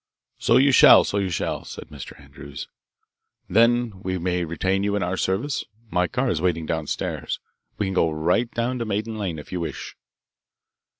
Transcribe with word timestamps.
"So 0.39 0.57
you 0.57 0.71
shall, 0.71 1.03
so 1.03 1.19
you 1.19 1.29
shall," 1.29 1.63
said 1.63 1.89
Mr. 1.89 2.19
Andrews. 2.19 2.67
"Then 3.47 4.01
we 4.01 4.17
may 4.17 4.43
retain 4.43 4.83
you 4.83 4.95
in 4.95 5.03
our 5.03 5.15
service? 5.15 5.63
My 5.91 6.07
car 6.07 6.31
is 6.31 6.41
waiting 6.41 6.65
down 6.65 6.87
stairs. 6.87 7.39
We 7.77 7.85
can 7.85 7.93
go 7.93 8.09
right 8.09 8.49
down 8.49 8.79
to 8.79 8.85
Maiden 8.85 9.19
Lane 9.19 9.37
if 9.37 9.51
you 9.51 9.59
wish." 9.59 9.95